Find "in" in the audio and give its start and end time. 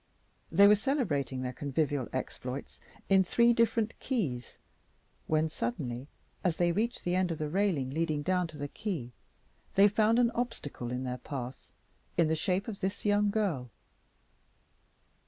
3.07-3.23, 10.91-11.03, 12.17-12.27